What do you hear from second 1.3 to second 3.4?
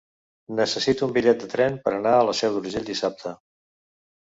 de tren per anar a la Seu d'Urgell dissabte.